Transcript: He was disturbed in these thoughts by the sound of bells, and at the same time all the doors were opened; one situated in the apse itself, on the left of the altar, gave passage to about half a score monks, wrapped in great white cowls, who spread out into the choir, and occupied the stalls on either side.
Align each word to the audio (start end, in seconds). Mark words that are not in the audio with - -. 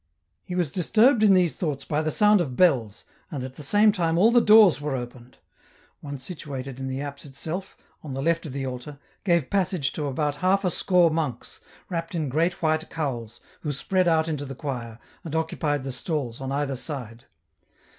He 0.43 0.55
was 0.55 0.71
disturbed 0.71 1.21
in 1.21 1.35
these 1.35 1.55
thoughts 1.55 1.85
by 1.85 2.01
the 2.01 2.09
sound 2.09 2.41
of 2.41 2.55
bells, 2.55 3.05
and 3.29 3.43
at 3.43 3.53
the 3.53 3.61
same 3.61 3.91
time 3.91 4.17
all 4.17 4.31
the 4.31 4.41
doors 4.41 4.81
were 4.81 4.95
opened; 4.95 5.37
one 5.99 6.17
situated 6.17 6.79
in 6.79 6.87
the 6.87 6.99
apse 6.99 7.23
itself, 7.23 7.77
on 8.03 8.15
the 8.15 8.21
left 8.23 8.47
of 8.47 8.51
the 8.51 8.65
altar, 8.65 8.97
gave 9.23 9.51
passage 9.51 9.91
to 9.93 10.05
about 10.07 10.37
half 10.37 10.65
a 10.65 10.71
score 10.71 11.11
monks, 11.11 11.59
wrapped 11.87 12.15
in 12.15 12.29
great 12.29 12.63
white 12.63 12.89
cowls, 12.89 13.41
who 13.59 13.71
spread 13.71 14.07
out 14.07 14.27
into 14.27 14.43
the 14.43 14.55
choir, 14.55 14.97
and 15.23 15.35
occupied 15.35 15.83
the 15.83 15.91
stalls 15.91 16.41
on 16.41 16.51
either 16.51 16.75
side. 16.75 17.25